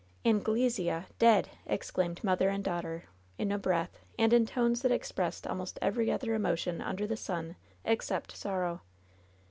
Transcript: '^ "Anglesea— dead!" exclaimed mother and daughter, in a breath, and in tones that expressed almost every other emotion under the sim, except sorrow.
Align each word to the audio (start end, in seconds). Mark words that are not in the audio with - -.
'^ 0.25 0.25
"Anglesea— 0.25 1.05
dead!" 1.25 1.49
exclaimed 1.77 2.23
mother 2.23 2.49
and 2.49 2.63
daughter, 2.63 3.03
in 3.37 3.51
a 3.51 3.59
breath, 3.59 3.99
and 4.17 4.33
in 4.33 4.47
tones 4.47 4.81
that 4.81 4.91
expressed 4.91 5.45
almost 5.45 5.77
every 5.79 6.11
other 6.11 6.33
emotion 6.33 6.81
under 6.81 7.05
the 7.05 7.15
sim, 7.15 7.55
except 7.85 8.35
sorrow. 8.35 8.81